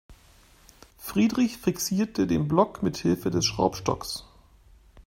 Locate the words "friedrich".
0.97-1.57